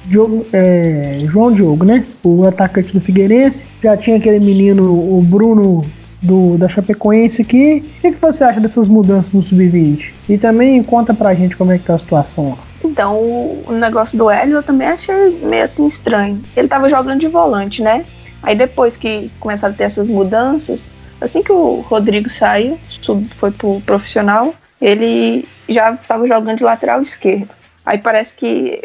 [0.05, 2.05] Diogo, é, João Diogo, né?
[2.23, 3.67] O atacante do Figueirense.
[3.83, 5.85] Já tinha aquele menino, o Bruno
[6.23, 7.85] do, da Chapecoense aqui.
[7.99, 10.13] O que, que você acha dessas mudanças no Sub-20?
[10.29, 12.59] E também conta pra gente como é que tá a situação lá.
[12.85, 13.21] Então,
[13.67, 16.41] o negócio do Hélio eu também achei meio assim estranho.
[16.57, 18.05] Ele tava jogando de volante, né?
[18.43, 22.79] Aí depois que começaram a ter essas mudanças, assim que o Rodrigo saiu,
[23.37, 27.49] foi pro profissional, ele já tava jogando de lateral esquerdo.
[27.85, 28.83] Aí parece que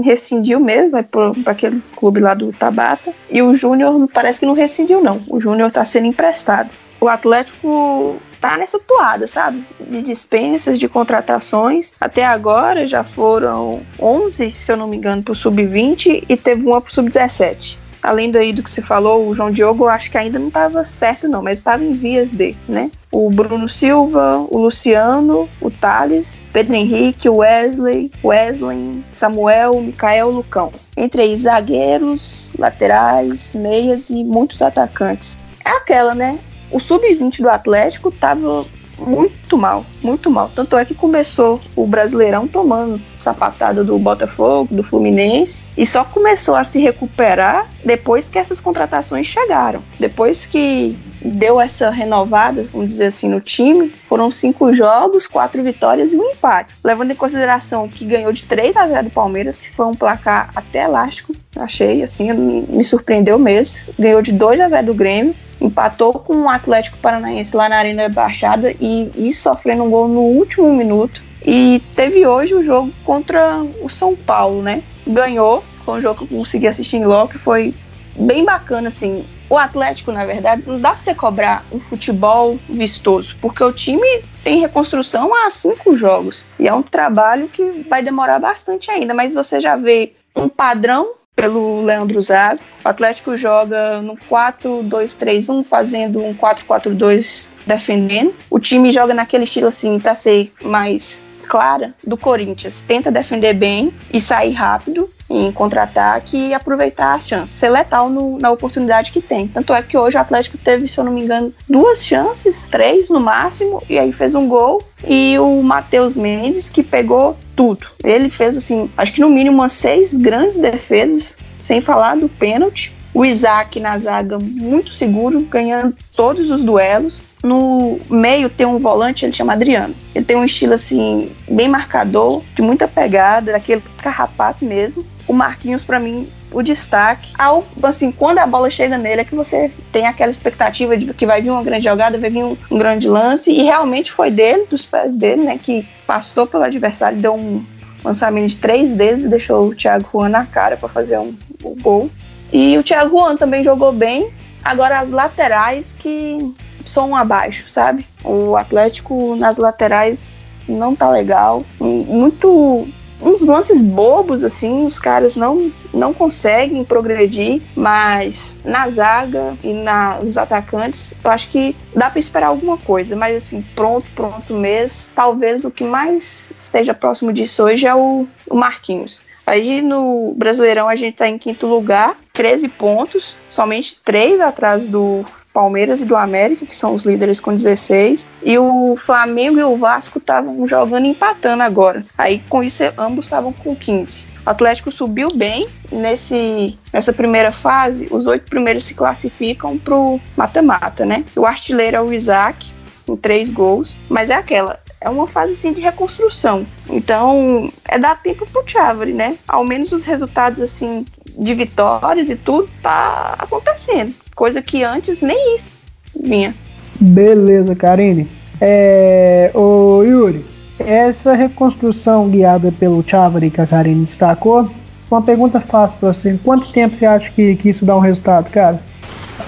[0.00, 3.12] rescindiu mesmo, vai para aquele clube lá do Tabata.
[3.30, 5.20] E o Júnior parece que não rescindiu, não.
[5.28, 6.70] O Júnior está sendo emprestado.
[7.00, 9.64] O Atlético tá nessa toada, sabe?
[9.80, 11.92] De dispensas, de contratações.
[12.00, 16.80] Até agora já foram 11, se eu não me engano, pro sub-20 e teve uma
[16.80, 20.38] pro sub-17 além daí do que se falou, o João Diogo eu acho que ainda
[20.38, 22.90] não estava certo não, mas estava em vias de, né?
[23.10, 30.70] O Bruno Silva, o Luciano, o Thales, Pedro Henrique, o Wesley, Wesley, Samuel, o Lucão.
[30.96, 35.36] Entre aí zagueiros, laterais, meias e muitos atacantes.
[35.64, 36.38] É aquela, né?
[36.70, 38.66] O sub-20 do Atlético tava
[38.98, 40.50] muito mal, muito mal.
[40.54, 46.54] Tanto é que começou o Brasileirão tomando sapatada do Botafogo, do Fluminense, e só começou
[46.54, 49.80] a se recuperar depois que essas contratações chegaram.
[49.98, 56.12] Depois que deu essa renovada, vamos dizer assim, no time, foram cinco jogos, quatro vitórias
[56.12, 56.74] e um empate.
[56.84, 60.50] Levando em consideração que ganhou de 3 a 0 do Palmeiras, que foi um placar
[60.54, 63.80] até elástico, achei, assim, me surpreendeu mesmo.
[63.98, 68.08] Ganhou de 2 a 0 do Grêmio, empatou com o Atlético Paranaense lá na Arena
[68.08, 71.22] Baixada e, e sofrendo um gol no último minuto.
[71.44, 74.82] E teve hoje o jogo contra o São Paulo, né?
[75.06, 77.74] Ganhou, foi um jogo que eu consegui assistir em loco, foi
[78.18, 79.24] bem bacana, assim.
[79.48, 84.22] O Atlético, na verdade, não dá pra você cobrar um futebol vistoso, porque o time
[84.44, 86.44] tem reconstrução há cinco jogos.
[86.58, 91.14] E é um trabalho que vai demorar bastante ainda, mas você já vê um padrão
[91.38, 92.60] pelo Leandro Zago.
[92.84, 98.34] O Atlético joga no 4-2-3-1, fazendo um 4-4-2 defendendo.
[98.50, 102.84] O time joga naquele estilo assim para ser mais clara do Corinthians.
[102.86, 108.38] Tenta defender bem e sair rápido em contra-ataque e aproveitar as chances, ser letal no,
[108.38, 109.46] na oportunidade que tem.
[109.48, 113.10] Tanto é que hoje o Atlético teve, se eu não me engano, duas chances, três
[113.10, 114.82] no máximo, e aí fez um gol.
[115.06, 117.86] E o Matheus Mendes que pegou tudo.
[118.02, 122.94] Ele fez assim, acho que no mínimo umas seis grandes defesas, sem falar do pênalti.
[123.12, 127.20] O Isaac na zaga muito seguro, ganhando todos os duelos.
[127.48, 129.94] No meio tem um volante, ele chama Adriano.
[130.14, 135.02] Ele tem um estilo assim, bem marcador, de muita pegada, daquele carrapato mesmo.
[135.26, 137.32] O Marquinhos, para mim, o destaque.
[137.38, 141.24] Ao, assim, quando a bola chega nele, é que você tem aquela expectativa de que
[141.24, 144.66] vai vir uma grande jogada, vai vir um, um grande lance, e realmente foi dele,
[144.68, 147.64] dos pés dele, né, que passou pelo adversário, deu um
[148.04, 151.34] lançamento de três vezes e deixou o Thiago Juan na cara para fazer um,
[151.64, 152.10] um gol.
[152.52, 154.30] E o Thiago Juan também jogou bem.
[154.62, 156.54] Agora as laterais que
[156.88, 158.04] são abaixo, sabe?
[158.24, 160.36] O Atlético nas laterais
[160.68, 161.62] não tá legal.
[161.80, 162.88] Muito
[163.20, 170.18] uns lances bobos assim, os caras não não conseguem progredir, mas na zaga e na,
[170.22, 175.10] nos atacantes, eu acho que dá para esperar alguma coisa, mas assim, pronto, pronto mesmo.
[175.14, 179.22] Talvez o que mais esteja próximo disso hoje é o, o Marquinhos.
[179.48, 185.24] Aí no Brasileirão a gente está em quinto lugar, 13 pontos, somente 3 atrás do
[185.54, 188.28] Palmeiras e do América, que são os líderes com 16.
[188.42, 192.04] E o Flamengo e o Vasco estavam jogando empatando agora.
[192.18, 194.26] Aí com isso ambos estavam com 15.
[194.44, 198.06] O Atlético subiu bem nesse, nessa primeira fase.
[198.10, 201.24] Os oito primeiros se classificam pro mata-mata, né?
[201.34, 202.70] O artilheiro é o Isaac,
[203.06, 203.96] com três gols.
[204.10, 206.66] Mas é aquela, é uma fase assim de reconstrução.
[206.88, 209.36] Então, é dar tempo pro Chávere, né?
[209.46, 211.04] Ao menos os resultados assim
[211.38, 215.78] de vitórias e tudo tá acontecendo, coisa que antes nem isso
[216.20, 216.54] vinha.
[217.00, 218.28] Beleza, Karine.
[218.60, 220.44] É, ô Yuri,
[220.80, 224.68] essa reconstrução guiada pelo Chávere que a Karine destacou,
[225.00, 226.30] foi uma pergunta fácil para você.
[226.30, 228.82] Em quanto tempo você acha que, que isso dá um resultado, cara?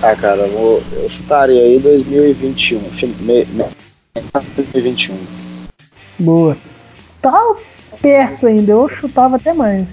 [0.00, 2.80] Ah, cara, eu, eu chutaria aí 2021.
[3.20, 3.64] Me, me,
[4.56, 5.39] 2021.
[6.20, 6.56] Boa.
[7.20, 7.38] Tá
[8.00, 9.86] perto ainda, eu chutava até mais.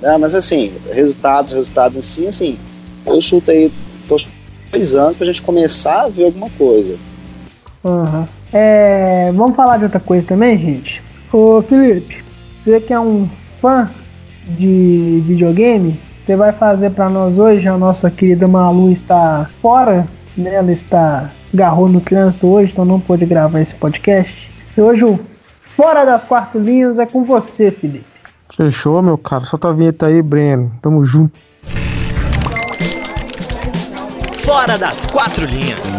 [0.00, 2.58] Não, mas assim, resultados, resultados em si, assim,
[3.04, 3.72] eu chutei
[4.70, 6.96] dois anos pra gente começar a ver alguma coisa.
[7.82, 8.26] Uhum.
[8.52, 11.02] É, vamos falar de outra coisa também, gente?
[11.32, 13.90] Ô Felipe, você que é um fã
[14.46, 20.06] de videogame, você vai fazer para nós hoje, a nossa querida Malu está fora,
[20.36, 20.54] né?
[20.54, 24.50] Ela está garrou no trânsito hoje, então não pôde gravar esse podcast.
[24.76, 25.18] E hoje o
[25.78, 28.04] Fora das Quatro Linhas é com você, Felipe.
[28.50, 29.44] Fechou, meu cara.
[29.44, 30.72] Solta a vinheta aí, Breno.
[30.82, 31.38] Tamo junto.
[34.38, 35.98] Fora das Quatro Linhas.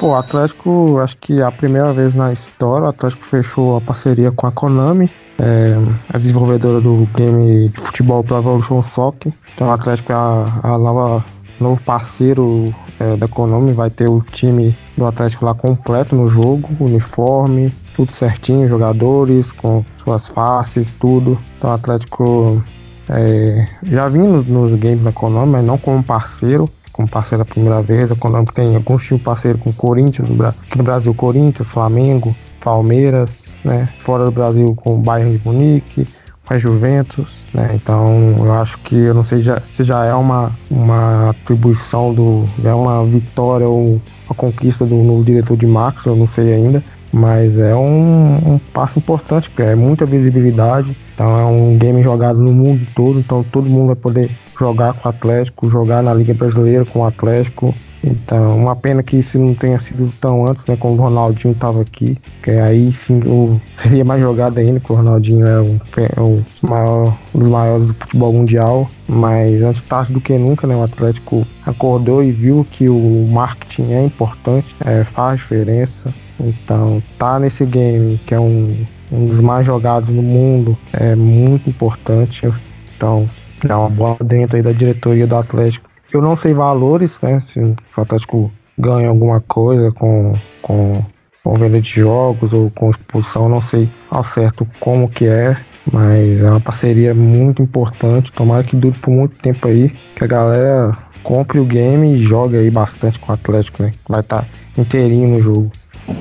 [0.00, 3.82] Pô, o Atlético, acho que é a primeira vez na história, o Atlético fechou a
[3.82, 5.76] parceria com a Konami, é,
[6.10, 9.30] a desenvolvedora do game de futebol Pro Evolution Soccer.
[9.54, 11.22] Então o Atlético é a, a nova
[11.62, 16.68] novo parceiro é, da Konami, vai ter o time do Atlético lá completo no jogo,
[16.80, 21.38] uniforme, tudo certinho, jogadores com suas faces, tudo.
[21.58, 22.62] Então o Atlético
[23.08, 27.80] é, já vindo nos games da Konami, mas não como parceiro, como parceiro da primeira
[27.80, 28.10] vez.
[28.10, 33.88] A Konami tem alguns times parceiros com Corinthians, aqui no Brasil Corinthians, Flamengo, Palmeiras, né?
[34.00, 36.06] Fora do Brasil com o Bayern de Munique,
[36.48, 37.70] a Juventus, né?
[37.74, 42.44] Então eu acho que eu não sei já, se já é uma, uma atribuição do.
[42.64, 46.82] é uma vitória ou uma conquista do novo diretor de Max, eu não sei ainda.
[47.14, 50.96] Mas é um, um passo importante, porque é muita visibilidade.
[51.14, 54.30] Então é um game jogado no mundo todo, então todo mundo vai poder
[54.62, 57.74] jogar com o Atlético, jogar na Liga Brasileira com o Atlético.
[58.04, 60.76] Então, uma pena que isso não tenha sido tão antes, né?
[60.76, 62.16] Quando o Ronaldinho estava aqui.
[62.42, 63.20] Que aí sim
[63.74, 67.86] seria mais jogado ainda, porque o Ronaldinho é, um, é um, maior, um dos maiores
[67.88, 68.88] do futebol mundial.
[69.08, 70.76] Mas antes tarde do que nunca, né?
[70.76, 76.12] O Atlético acordou e viu que o marketing é importante, é, faz diferença.
[76.38, 78.76] Então, tá nesse game, que é um,
[79.12, 82.48] um dos mais jogados no mundo, é muito importante.
[82.96, 83.28] Então,
[83.66, 87.40] dá uma bola dentro aí da diretoria do Atlético eu não sei valores, né?
[87.40, 91.02] Se o Atlético ganha alguma coisa com, com,
[91.42, 95.56] com venda de jogos ou com expulsão, não sei ao certo como que é,
[95.90, 98.32] mas é uma parceria muito importante.
[98.32, 102.56] Tomara que dure por muito tempo aí, que a galera compre o game e jogue
[102.56, 103.92] aí bastante com o Atlético, né?
[104.08, 105.72] Vai estar tá inteirinho no jogo.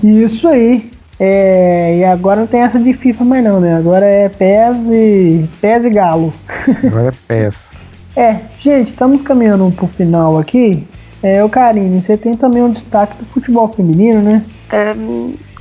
[0.03, 0.89] Isso aí.
[1.23, 3.75] É, e agora não tem essa de FIFA mais não, né?
[3.75, 6.33] Agora é PES e, PES e Galo.
[6.83, 7.79] Agora é PES.
[8.15, 10.83] É, gente, estamos caminhando pro final aqui.
[11.21, 14.43] É, o Karine, você tem também um destaque do futebol feminino, né?
[14.71, 14.95] É,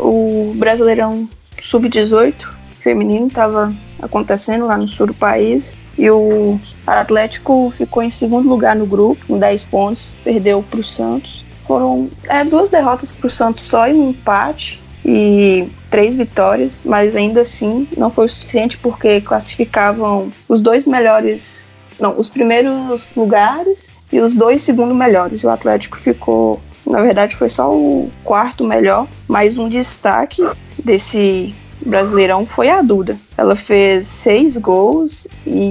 [0.02, 1.28] o Brasileirão
[1.62, 2.34] sub-18
[2.70, 3.70] feminino estava
[4.00, 5.74] acontecendo lá no sul do país.
[5.98, 10.84] E o Atlético ficou em segundo lugar no grupo, com 10 pontos, perdeu para o
[10.84, 11.44] Santos.
[11.66, 17.16] Foram é, duas derrotas para o Santos só e um empate e três vitórias, mas
[17.16, 23.88] ainda assim não foi o suficiente porque classificavam os dois melhores, não, os primeiros lugares
[24.12, 25.42] e os dois segundos melhores.
[25.44, 30.42] O Atlético ficou, na verdade, foi só o quarto melhor, mas um destaque
[30.84, 31.54] desse
[31.84, 33.16] Brasileirão foi a Duda.
[33.36, 35.70] Ela fez seis gols e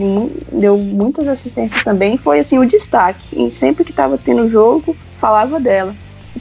[0.51, 2.18] deu muitas assistências também.
[2.18, 3.22] Foi assim o destaque.
[3.32, 5.95] E sempre que estava tendo jogo, falava dela.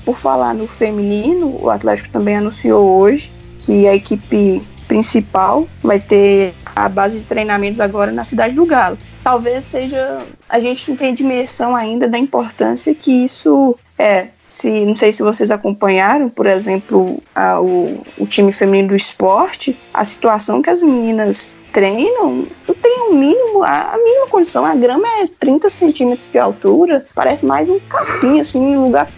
[0.05, 3.31] Por falar no feminino, o Atlético também anunciou hoje
[3.61, 8.99] que a equipe principal vai ter a base de treinamentos agora na cidade do Galo.
[9.23, 10.21] Talvez seja.
[10.49, 14.29] A gente não tem dimensão ainda da importância que isso é
[14.59, 19.79] se não sei se vocês acompanharam, por exemplo, a, o, o time feminino do esporte,
[19.95, 24.75] a situação que as meninas treinam, não tem um mínimo, a, a mínima condição, a
[24.75, 29.09] grama é 30 centímetros de altura, parece mais um capim, assim, em lugar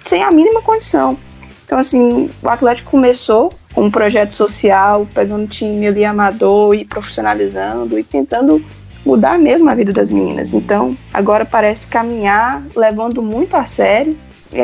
[0.00, 1.18] sem a mínima condição.
[1.66, 7.98] Então, assim, o Atlético começou com um projeto social, pegando time ali amador e profissionalizando
[7.98, 8.64] e tentando
[9.04, 10.52] mudar mesmo a vida das meninas.
[10.52, 14.16] Então, agora parece caminhar levando muito a sério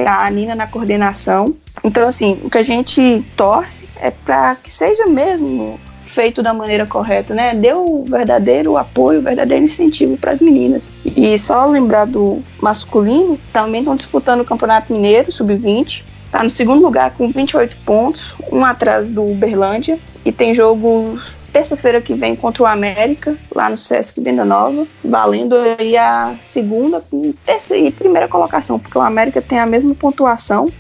[0.07, 1.55] a Nina na coordenação.
[1.82, 5.78] Então, assim, o que a gente torce é para que seja mesmo
[6.09, 7.55] feito da maneira correta, né?
[7.55, 10.91] Deu o verdadeiro apoio, o verdadeiro incentivo para as meninas.
[11.05, 16.03] E só lembrar do masculino, também estão disputando o Campeonato Mineiro Sub-20.
[16.26, 19.99] Está no segundo lugar com 28 pontos, um atrás do Uberlândia.
[20.24, 21.18] E tem jogo
[21.53, 27.03] terça-feira que vem contra o América, lá no Sesc Venda Nova, valendo aí a segunda
[27.44, 30.70] terceira e primeira colocação, porque o América tem a mesma pontuação.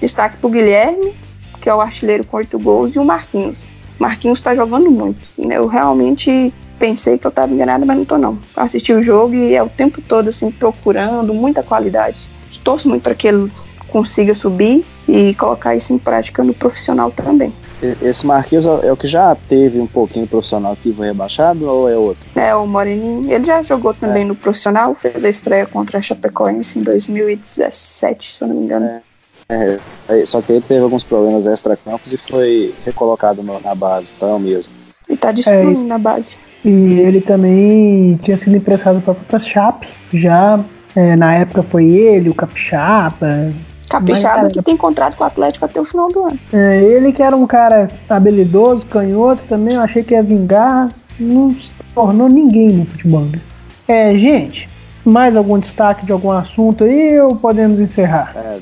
[0.00, 1.14] Destaque para o Guilherme,
[1.60, 3.64] que é o artilheiro com oito gols, e o Marquinhos.
[3.98, 5.18] Marquinhos está jogando muito.
[5.38, 8.38] Eu realmente pensei que eu estava enganada, mas não estou não.
[8.56, 12.28] Assisti o jogo e é o tempo todo assim procurando muita qualidade.
[12.62, 13.50] Torço muito para que ele
[13.88, 17.52] consiga subir e colocar isso em prática no profissional também.
[18.02, 21.96] Esse Marquinhos é o que já teve um pouquinho profissional que foi rebaixado ou é
[21.96, 22.24] outro?
[22.34, 23.30] É, o Moreninho.
[23.30, 24.26] Ele já jogou também é.
[24.26, 29.02] no profissional, fez a estreia contra a Chapecoense em 2017, se eu não me engano.
[29.48, 29.78] É,
[30.08, 34.30] é, só que ele teve alguns problemas extra-campos e foi recolocado no, na base, então
[34.30, 34.72] é o mesmo.
[35.08, 36.38] E tá destruindo é, na base.
[36.64, 40.64] E ele também tinha sido emprestado para a Chape, já
[40.96, 43.52] é, na época foi ele, o Capixaba,
[43.88, 46.38] Capixaba que tem contrato com o Atlético até o final do ano.
[46.52, 51.58] É, ele que era um cara habilidoso, canhoto também, eu achei que ia vingar, não
[51.58, 53.24] se tornou ninguém no futebol.
[53.24, 53.40] Né?
[53.86, 54.68] É, gente,
[55.04, 58.32] mais algum destaque de algum assunto aí ou podemos encerrar?
[58.36, 58.58] É,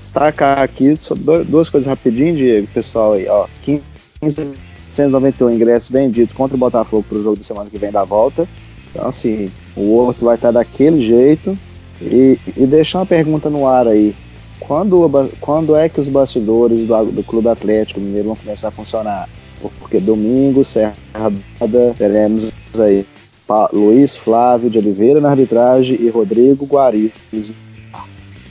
[0.00, 0.98] destacar aqui
[1.46, 7.22] duas coisas rapidinho, Diego, pessoal aí, ó, 1591 ingressos vendidos contra o Botafogo para o
[7.22, 8.48] jogo da semana que vem da volta.
[8.90, 11.56] Então, assim, o outro vai estar daquele jeito.
[12.02, 14.14] E, e deixar uma pergunta no ar aí.
[14.60, 19.28] Quando, quando é que os bastidores do, do Clube Atlético Mineiro vão começar a funcionar?
[19.78, 20.94] Porque domingo, Serra
[21.96, 23.04] teremos aí
[23.72, 27.12] Luiz Flávio de Oliveira na arbitragem e Rodrigo Guariz.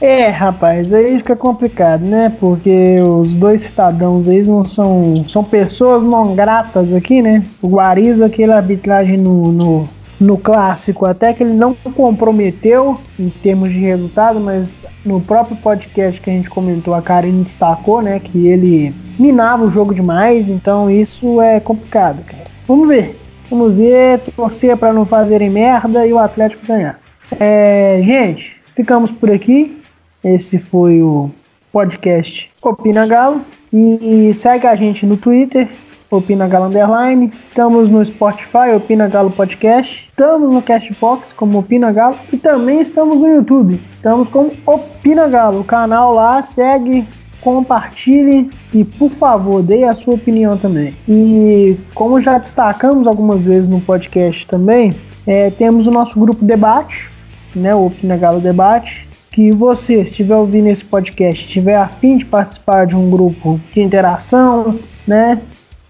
[0.01, 2.34] É, rapaz, aí fica complicado, né?
[2.39, 7.45] Porque os dois cidadãos aí não são, são pessoas não gratas aqui, né?
[7.62, 9.89] O Guariz, aquele arbitragem no, no
[10.20, 16.20] no clássico, até que ele não comprometeu em termos de resultado, mas no próprio podcast
[16.20, 20.89] que a gente comentou, a Karine destacou, né, que ele minava o jogo demais, então
[20.89, 22.45] isso é complicado, cara.
[22.67, 23.17] Vamos ver.
[23.49, 26.99] Vamos ver, torcer para não fazerem merda e o Atlético ganhar.
[27.39, 29.82] É, gente, ficamos por aqui.
[30.24, 31.32] Esse foi o
[31.72, 33.41] podcast Opina Galo.
[33.74, 35.67] E segue a gente no Twitter,
[36.12, 37.32] Opina Galo Underline.
[37.49, 40.07] Estamos no Spotify, Opina Galo Podcast.
[40.10, 42.16] Estamos no Castbox como Opina Galo.
[42.32, 43.80] E também estamos no YouTube.
[43.93, 45.62] Estamos como Opina Galo.
[45.62, 47.07] O canal lá, segue,
[47.41, 50.95] compartilhe e, por favor, dê a sua opinião também.
[51.07, 54.93] E como já destacamos algumas vezes no podcast também,
[55.26, 57.10] é, temos o nosso grupo debate,
[57.55, 62.88] né, o Opina Galo Debate, que você estiver ouvindo esse podcast, estiver afim de participar
[62.88, 65.39] de um grupo de interação, né,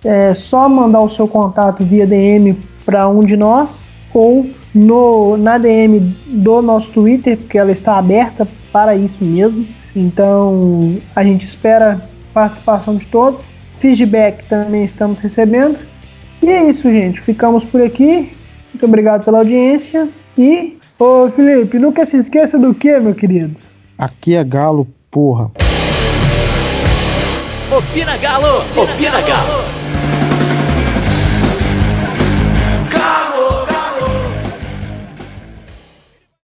[0.03, 5.57] é só mandar o seu contato via DM para um de nós ou no, na
[5.57, 9.65] DM do nosso Twitter, porque ela está aberta para isso mesmo.
[9.95, 12.01] Então a gente espera
[12.33, 13.41] participação de todos.
[13.79, 15.77] Feedback também estamos recebendo.
[16.41, 17.19] E é isso, gente.
[17.21, 18.31] Ficamos por aqui.
[18.73, 20.07] Muito obrigado pela audiência.
[20.37, 23.55] E, ô Felipe, nunca se esqueça do que, meu querido?
[23.97, 25.51] Aqui é Galo, porra.
[27.71, 28.63] Opina Galo!
[28.75, 29.68] Opina Galo!